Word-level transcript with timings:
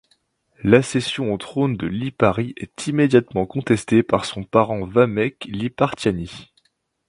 L'accession 0.63 1.31
au 1.31 1.37
trône 1.37 1.77
de 1.77 1.85
Liparit 1.85 2.55
est 2.57 2.87
immédiatement 2.87 3.45
contestée 3.45 4.01
par 4.01 4.25
son 4.25 4.43
parent 4.43 4.83
Vameq 4.83 5.45
Lipartiani. 5.45 6.51